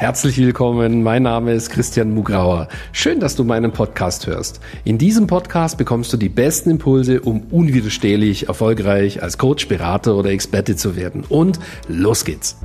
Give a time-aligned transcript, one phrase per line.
[0.00, 2.68] Herzlich willkommen, mein Name ist Christian Mugrauer.
[2.90, 4.62] Schön, dass du meinen Podcast hörst.
[4.82, 10.30] In diesem Podcast bekommst du die besten Impulse, um unwiderstehlich erfolgreich als Coach, Berater oder
[10.30, 11.24] Experte zu werden.
[11.28, 12.56] Und los geht's!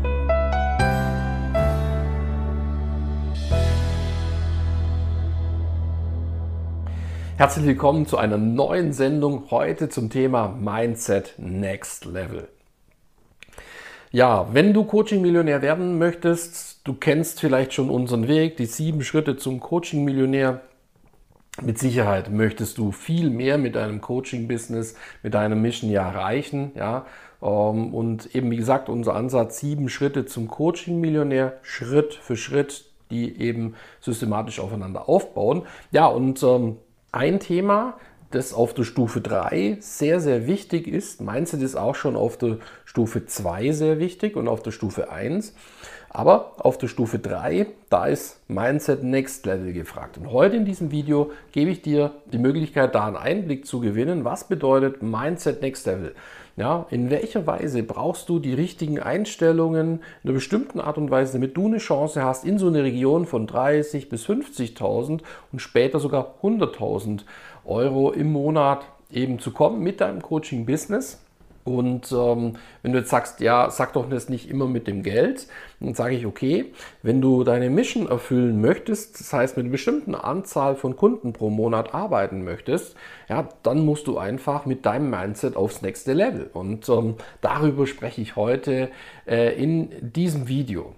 [7.36, 12.48] Herzlich willkommen zu einer neuen Sendung heute zum Thema Mindset Next Level.
[14.12, 19.36] Ja, wenn du Coaching-Millionär werden möchtest, du kennst vielleicht schon unseren Weg, die sieben Schritte
[19.36, 20.62] zum Coaching-Millionär.
[21.62, 26.72] Mit Sicherheit möchtest du viel mehr mit deinem Coaching-Business, mit deinem Mission ja erreichen.
[26.76, 27.06] Ja?
[27.42, 33.40] Ähm, und eben wie gesagt, unser Ansatz, sieben Schritte zum Coaching-Millionär, Schritt für Schritt, die
[33.42, 35.64] eben systematisch aufeinander aufbauen.
[35.92, 36.78] Ja, und ähm,
[37.12, 37.98] ein Thema,
[38.32, 41.22] das auf der Stufe 3 sehr, sehr wichtig ist.
[41.22, 45.56] Mindset ist auch schon auf der Stufe 2 sehr wichtig und auf der Stufe 1.
[46.16, 50.18] Aber auf der Stufe 3, da ist Mindset Next Level gefragt.
[50.18, 54.24] Und heute in diesem Video gebe ich dir die Möglichkeit, da einen Einblick zu gewinnen.
[54.24, 56.16] Was bedeutet Mindset Next Level?
[56.56, 61.34] Ja, in welcher Weise brauchst du die richtigen Einstellungen in einer bestimmten Art und Weise,
[61.34, 65.20] damit du eine Chance hast, in so eine Region von 30 bis 50.000
[65.52, 67.24] und später sogar 100.000
[67.66, 71.25] Euro im Monat eben zu kommen mit deinem Coaching-Business?
[71.66, 75.48] Und ähm, wenn du jetzt sagst, ja, sag doch das nicht immer mit dem Geld,
[75.80, 76.72] dann sage ich, okay,
[77.02, 81.50] wenn du deine Mission erfüllen möchtest, das heißt mit einer bestimmten Anzahl von Kunden pro
[81.50, 82.96] Monat arbeiten möchtest,
[83.28, 86.52] ja, dann musst du einfach mit deinem Mindset aufs nächste Level.
[86.54, 88.92] Und ähm, darüber spreche ich heute
[89.26, 90.94] äh, in diesem Video.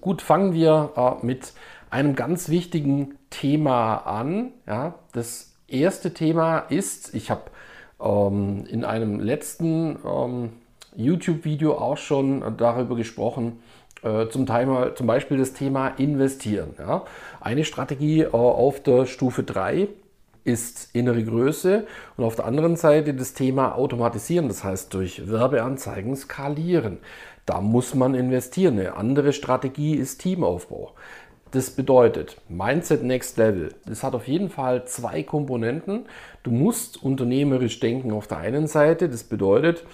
[0.00, 1.52] Gut, fangen wir äh, mit
[1.90, 4.52] einem ganz wichtigen Thema an.
[4.66, 7.42] Ja, das erste Thema ist, ich habe
[8.02, 10.50] ähm, in einem letzten ähm,
[10.96, 13.60] YouTube-Video auch schon darüber gesprochen,
[14.02, 16.74] äh, zum, Thema, zum Beispiel das Thema Investieren.
[16.78, 17.04] Ja.
[17.40, 19.88] Eine Strategie äh, auf der Stufe 3
[20.44, 26.16] ist innere Größe und auf der anderen Seite das Thema Automatisieren, das heißt durch Werbeanzeigen
[26.16, 26.98] skalieren.
[27.46, 28.78] Da muss man investieren.
[28.78, 30.94] Eine andere Strategie ist Teamaufbau.
[31.52, 36.06] Das bedeutet, Mindset Next Level, das hat auf jeden Fall zwei Komponenten.
[36.44, 39.84] Du musst unternehmerisch denken auf der einen Seite, das bedeutet,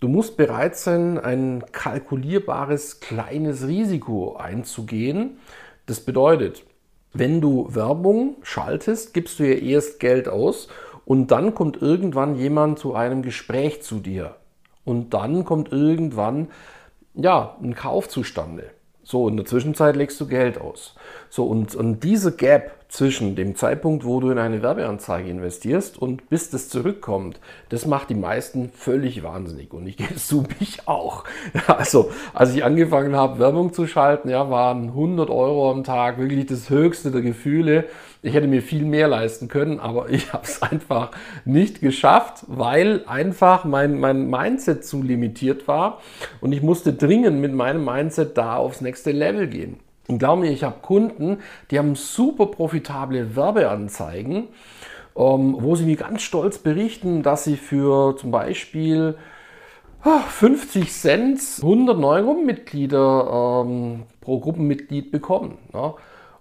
[0.00, 5.38] du musst bereit sein, ein kalkulierbares kleines Risiko einzugehen.
[5.86, 6.64] Das bedeutet,
[7.12, 10.66] wenn du Werbung schaltest, gibst du ja erst Geld aus
[11.04, 14.34] und dann kommt irgendwann jemand zu einem Gespräch zu dir.
[14.84, 16.48] Und dann kommt irgendwann
[17.14, 18.72] ja, ein Kauf zustande.
[19.10, 20.94] So, in der Zwischenzeit legst du Geld aus.
[21.30, 26.28] So, und, und diese Gap zwischen dem Zeitpunkt, wo du in eine Werbeanzeige investierst und
[26.28, 29.72] bis das zurückkommt, das macht die meisten völlig wahnsinnig.
[29.72, 31.24] Und ich gebe zu mich auch.
[31.68, 36.46] Also, als ich angefangen habe, Werbung zu schalten, ja, waren 100 Euro am Tag wirklich
[36.46, 37.84] das höchste der Gefühle.
[38.22, 41.12] Ich hätte mir viel mehr leisten können, aber ich habe es einfach
[41.44, 46.00] nicht geschafft, weil einfach mein, mein Mindset zu limitiert war
[46.40, 49.78] und ich musste dringend mit meinem Mindset da aufs nächste Level gehen.
[50.10, 51.38] Und glaub mir, ich habe Kunden,
[51.70, 54.48] die haben super profitable Werbeanzeigen,
[55.16, 59.14] ähm, wo sie mir ganz stolz berichten, dass sie für zum Beispiel
[60.02, 65.58] 50 ah, Cent 100 neue Gruppenmitglieder ähm, pro Gruppenmitglied bekommen.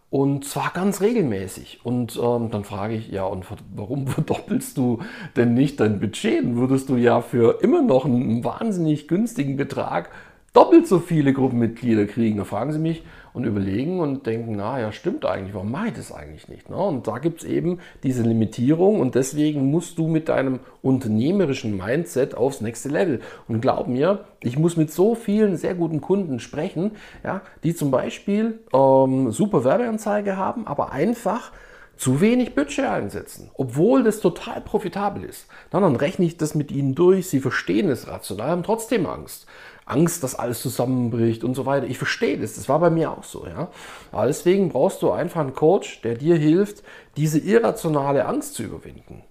[0.09, 1.81] Und zwar ganz regelmäßig.
[1.84, 5.00] Und ähm, dann frage ich, ja, und warum verdoppelst du
[5.35, 6.56] denn nicht dein Budget?
[6.56, 10.09] Würdest du ja für immer noch einen wahnsinnig günstigen Betrag
[10.53, 12.37] doppelt so viele Gruppenmitglieder kriegen.
[12.37, 15.93] Da fragen sie mich und überlegen und denken, na ja, stimmt eigentlich, warum mache ich
[15.93, 16.69] das eigentlich nicht?
[16.69, 16.75] Ne?
[16.75, 22.35] Und da gibt es eben diese Limitierung und deswegen musst du mit deinem unternehmerischen Mindset
[22.35, 23.21] aufs nächste Level.
[23.47, 26.91] Und glaub mir, ich muss mit so vielen sehr guten Kunden sprechen,
[27.23, 31.51] ja, die zum Beispiel ähm, super Werbeanzeige haben, aber einfach
[31.99, 35.47] zu wenig Budget einsetzen, obwohl das total profitabel ist.
[35.69, 39.47] Dann, dann rechne ich das mit ihnen durch, sie verstehen es rational, haben trotzdem Angst.
[39.85, 41.87] Angst, dass alles zusammenbricht und so weiter.
[41.87, 43.46] Ich verstehe das, das war bei mir auch so.
[43.46, 43.67] Ja?
[44.13, 46.84] Aber deswegen brauchst du einfach einen Coach, der dir hilft,
[47.17, 49.23] diese irrationale Angst zu überwinden.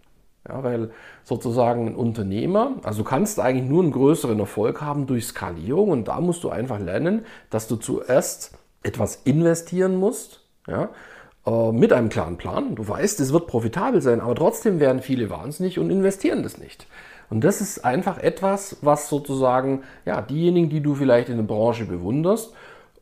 [0.47, 0.91] Ja, weil
[1.25, 6.09] sozusagen ein Unternehmer, also du kannst eigentlich nur einen größeren Erfolg haben durch Skalierung und
[6.09, 10.91] da musst du einfach lernen, dass du zuerst etwas investieren musst, ja,
[11.47, 12.75] äh, mit einem klaren Plan.
[12.75, 16.87] Du weißt, es wird profitabel sein, aber trotzdem werden viele wahnsinnig und investieren das nicht.
[17.31, 21.85] Und das ist einfach etwas, was sozusagen ja, diejenigen, die du vielleicht in der Branche
[21.85, 22.53] bewunderst,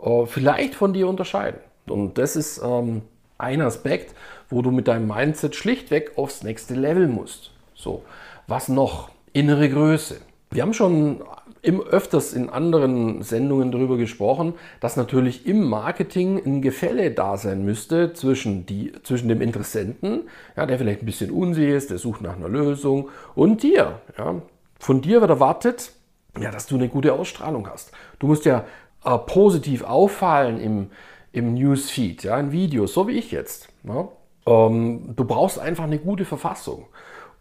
[0.01, 1.61] äh, vielleicht von dir unterscheiden.
[1.89, 3.03] Und das ist ähm,
[3.39, 4.15] ein Aspekt,
[4.49, 7.53] wo du mit deinem Mindset schlichtweg aufs nächste Level musst.
[7.75, 8.03] So,
[8.47, 9.11] was noch?
[9.33, 10.17] Innere Größe.
[10.51, 11.23] Wir haben schon
[11.63, 17.65] im, öfters in anderen Sendungen darüber gesprochen, dass natürlich im Marketing ein Gefälle da sein
[17.65, 20.23] müsste zwischen, die, zwischen dem Interessenten,
[20.57, 24.01] ja, der vielleicht ein bisschen unsicher ist, der sucht nach einer Lösung, und dir.
[24.19, 24.37] Ja.
[24.79, 25.93] Von dir wird erwartet,
[26.39, 27.93] ja, dass du eine gute Ausstrahlung hast.
[28.19, 28.65] Du musst ja
[29.05, 30.91] äh, positiv auffallen im,
[31.33, 33.69] im Newsfeed, ja, in Videos, so wie ich jetzt.
[33.85, 34.09] Ja.
[34.47, 36.87] Ähm, du brauchst einfach eine gute Verfassung.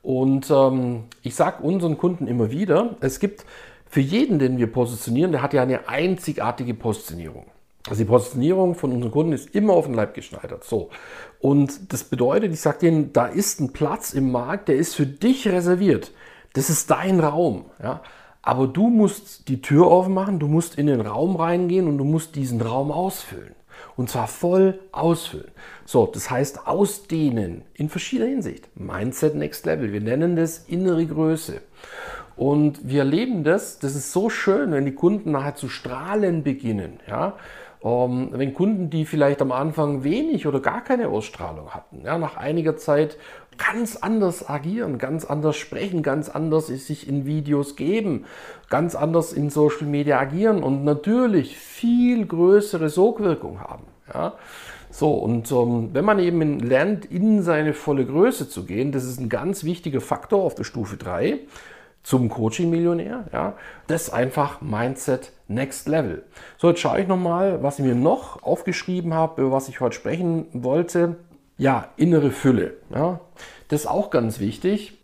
[0.02, 3.44] Und ähm, ich sage unseren Kunden immer wieder, es gibt
[3.90, 7.46] für jeden, den wir positionieren, der hat ja eine einzigartige Positionierung.
[7.88, 10.64] Also die Positionierung von unseren Kunden ist immer auf den Leib geschneidert.
[10.64, 10.90] So.
[11.40, 15.06] Und das bedeutet, ich sage denen, da ist ein Platz im Markt, der ist für
[15.06, 16.12] dich reserviert.
[16.54, 17.66] Das ist dein Raum.
[17.82, 18.02] Ja?
[18.42, 22.36] Aber du musst die Tür aufmachen, du musst in den Raum reingehen und du musst
[22.36, 23.54] diesen Raum ausfüllen.
[23.98, 25.52] Und zwar voll ausfüllen.
[25.86, 28.68] So, das heißt ausdehnen in verschiedener Hinsicht.
[28.76, 29.94] Mindset Next Level.
[29.94, 31.62] Wir nennen das innere Größe.
[32.36, 37.00] Und wir erleben das, das ist so schön, wenn die Kunden nachher zu strahlen beginnen.
[37.08, 37.34] Ja?
[37.84, 42.36] Ähm, wenn Kunden, die vielleicht am Anfang wenig oder gar keine Ausstrahlung hatten, ja, nach
[42.36, 43.18] einiger Zeit
[43.58, 48.26] ganz anders agieren, ganz anders sprechen, ganz anders sich in Videos geben,
[48.70, 53.84] ganz anders in Social Media agieren und natürlich viel größere Sogwirkung haben.
[54.14, 54.34] Ja?
[54.90, 59.20] So, und ähm, wenn man eben lernt, in seine volle Größe zu gehen, das ist
[59.20, 61.40] ein ganz wichtiger Faktor auf der Stufe 3
[62.06, 63.26] zum Coaching-Millionär.
[63.34, 63.54] Ja?
[63.88, 66.24] Das ist einfach Mindset Next Level.
[66.58, 69.96] So, jetzt schaue ich nochmal, was ich mir noch aufgeschrieben habe, über was ich heute
[69.96, 71.18] sprechen wollte.
[71.58, 72.76] Ja, innere Fülle.
[72.94, 73.22] Ja?
[73.70, 75.04] Das ist auch ganz wichtig.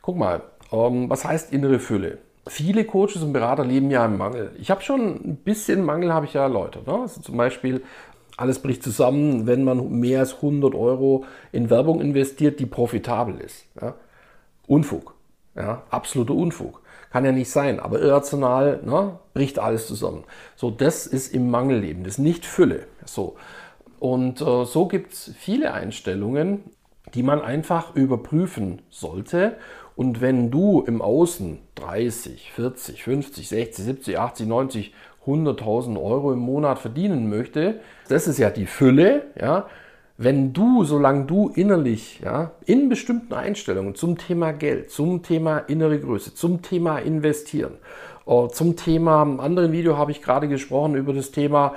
[0.00, 2.18] Guck mal, ähm, was heißt innere Fülle?
[2.46, 4.52] Viele Coaches und Berater leben ja im Mangel.
[4.60, 6.86] Ich habe schon ein bisschen Mangel, habe ich ja erläutert.
[6.86, 6.94] Ne?
[6.94, 7.82] Also zum Beispiel,
[8.36, 13.64] alles bricht zusammen, wenn man mehr als 100 Euro in Werbung investiert, die profitabel ist.
[13.80, 13.94] Ja?
[14.68, 15.11] Unfug.
[15.54, 15.82] Ja?
[15.90, 16.80] Absoluter Unfug.
[17.10, 20.24] Kann ja nicht sein, aber irrational ne, bricht alles zusammen.
[20.56, 22.86] So, das ist im Mangelleben, das ist nicht Fülle.
[23.04, 23.36] So.
[23.98, 26.64] Und äh, so gibt es viele Einstellungen,
[27.14, 29.56] die man einfach überprüfen sollte.
[29.94, 34.94] Und wenn du im Außen 30, 40, 50, 60, 70, 80, 90,
[35.26, 39.66] 100.000 Euro im Monat verdienen möchte, das ist ja die Fülle, ja,
[40.18, 45.98] wenn du, solange du innerlich ja, in bestimmten Einstellungen zum Thema Geld, zum Thema innere
[45.98, 47.74] Größe, zum Thema Investieren,
[48.26, 51.74] äh, zum Thema, im anderen Video habe ich gerade gesprochen über das Thema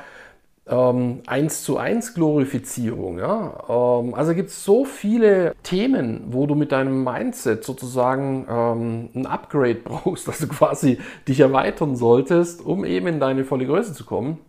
[0.67, 3.19] ähm, 1 zu 1 Glorifizierung.
[3.19, 3.63] Ja?
[3.69, 9.25] Ähm, also gibt es so viele Themen, wo du mit deinem Mindset sozusagen ähm, ein
[9.25, 14.05] Upgrade brauchst, dass du quasi dich erweitern solltest, um eben in deine volle Größe zu
[14.05, 14.39] kommen.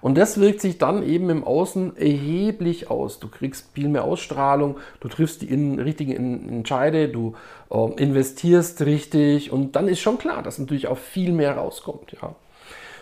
[0.00, 3.18] Und das wirkt sich dann eben im Außen erheblich aus.
[3.18, 7.34] Du kriegst viel mehr Ausstrahlung, du triffst die in, richtigen Entscheide, du
[7.70, 12.12] äh, investierst richtig und dann ist schon klar, dass natürlich auch viel mehr rauskommt.
[12.22, 12.34] Ja.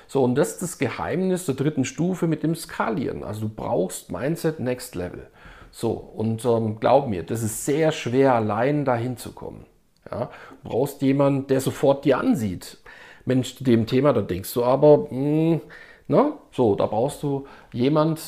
[0.08, 3.22] So, und das ist das Geheimnis der dritten Stufe mit dem Skalieren.
[3.22, 5.28] Also du brauchst Mindset Next Level.
[5.70, 9.66] So, und ähm, glaub mir, das ist sehr schwer, allein dahin zu kommen.
[10.10, 10.30] Ja.
[10.62, 12.78] Du brauchst jemanden, der sofort dir ansieht.
[13.26, 15.60] Mensch, zu dem Thema, da denkst du aber, mh, hm,
[16.08, 16.32] Ne?
[16.50, 18.20] So, da brauchst du jemand,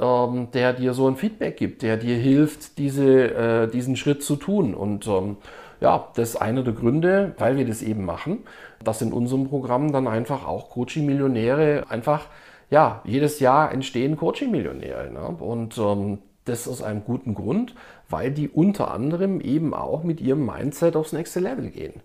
[0.00, 4.36] ähm, der dir so ein Feedback gibt, der dir hilft, diese, äh, diesen Schritt zu
[4.36, 4.74] tun.
[4.74, 5.36] Und ähm,
[5.80, 8.40] ja, das ist einer der Gründe, weil wir das eben machen,
[8.82, 12.26] dass in unserem Programm dann einfach auch Coaching-Millionäre einfach,
[12.70, 15.10] ja, jedes Jahr entstehen Coaching-Millionäre.
[15.12, 15.28] Ne?
[15.38, 17.74] Und ähm, das aus einem guten Grund,
[18.08, 22.00] weil die unter anderem eben auch mit ihrem Mindset aufs nächste Level gehen.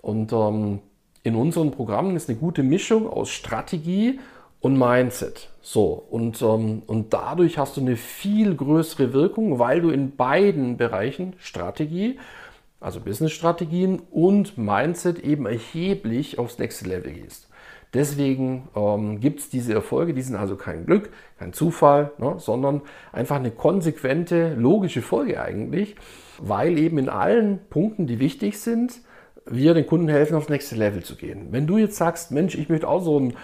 [0.00, 0.80] Und ähm,
[1.22, 4.18] in unseren Programmen ist eine gute Mischung aus Strategie
[4.62, 5.50] und Mindset.
[5.60, 10.76] So, und, ähm, und dadurch hast du eine viel größere Wirkung, weil du in beiden
[10.76, 12.18] Bereichen Strategie,
[12.80, 17.48] also Business-Strategien und Mindset eben erheblich aufs nächste Level gehst.
[17.94, 22.80] Deswegen ähm, gibt es diese Erfolge, die sind also kein Glück, kein Zufall, ne, sondern
[23.12, 25.96] einfach eine konsequente, logische Folge eigentlich,
[26.38, 29.00] weil eben in allen Punkten, die wichtig sind,
[29.44, 31.48] wir den Kunden helfen, aufs nächste Level zu gehen.
[31.50, 33.34] Wenn du jetzt sagst, Mensch, ich möchte auch so ein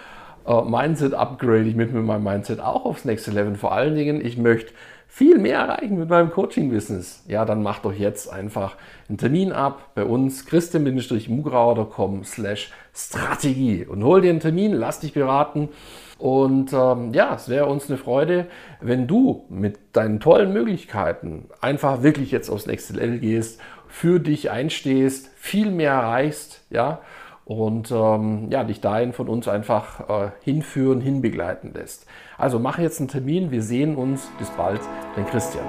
[0.49, 3.55] äh, Mindset upgrade ich mit meinem Mindset auch aufs nächste Level.
[3.55, 4.73] Vor allen Dingen, ich möchte
[5.07, 7.23] viel mehr erreichen mit meinem Coaching-Business.
[7.27, 8.75] Ja, dann mach doch jetzt einfach
[9.07, 15.13] einen Termin ab bei uns, christian-mugrauer.com slash Strategie und hol dir einen Termin, lass dich
[15.13, 15.69] beraten.
[16.17, 18.47] Und ähm, ja, es wäre uns eine Freude,
[18.81, 24.51] wenn du mit deinen tollen Möglichkeiten einfach wirklich jetzt aufs nächste Level gehst, für dich
[24.51, 27.01] einstehst, viel mehr erreichst, ja,
[27.49, 32.05] und ähm, ja, dich dahin von uns einfach äh, hinführen, hinbegleiten lässt.
[32.37, 34.29] Also mach jetzt einen Termin, wir sehen uns.
[34.37, 34.81] Bis bald,
[35.15, 35.65] dein Christian.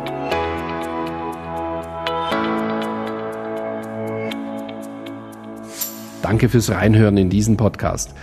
[6.21, 8.15] Danke fürs Reinhören in diesen Podcast.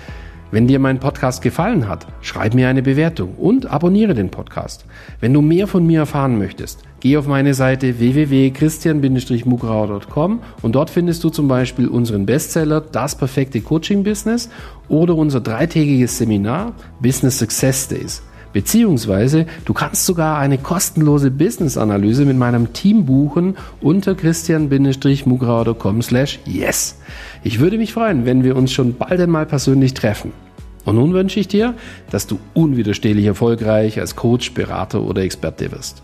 [0.51, 4.85] Wenn dir mein Podcast gefallen hat, schreib mir eine Bewertung und abonniere den Podcast.
[5.19, 11.23] Wenn du mehr von mir erfahren möchtest, geh auf meine Seite www.christian-mugrauer.com und dort findest
[11.23, 14.49] du zum Beispiel unseren Bestseller Das perfekte Coaching Business
[14.89, 18.21] oder unser dreitägiges Seminar Business Success Days.
[18.51, 26.97] Beziehungsweise du kannst sogar eine kostenlose Business-Analyse mit meinem Team buchen unter christian-mugrauer.com slash yes.
[27.41, 30.33] Ich würde mich freuen, wenn wir uns schon bald einmal persönlich treffen.
[30.83, 31.73] Und nun wünsche ich dir,
[32.09, 36.03] dass du unwiderstehlich erfolgreich als Coach, Berater oder Experte wirst.